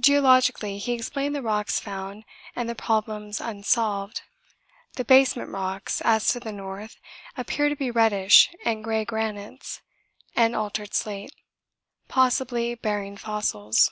Geologically 0.00 0.78
he 0.78 0.92
explained 0.92 1.34
the 1.34 1.42
rocks 1.42 1.80
found 1.80 2.24
and 2.54 2.68
the 2.70 2.76
problems 2.76 3.40
unsolved. 3.40 4.22
The 4.94 5.04
basement 5.04 5.50
rocks, 5.50 6.00
as 6.02 6.28
to 6.28 6.38
the 6.38 6.52
north, 6.52 7.00
appear 7.36 7.68
to 7.68 7.74
be 7.74 7.90
reddish 7.90 8.54
and 8.64 8.84
grey 8.84 9.04
granites 9.04 9.80
and 10.36 10.54
altered 10.54 10.94
slate 10.94 11.34
(possibly 12.06 12.76
bearing 12.76 13.16
fossils). 13.16 13.90